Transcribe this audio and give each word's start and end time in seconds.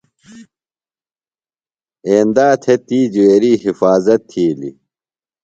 ایندا 2.07 2.47
تھےۡ 2.61 2.79
تی 2.87 2.99
جُویری 3.13 3.53
حفاظت 3.63 4.19
تِھیلیۡ۔ 4.29 4.77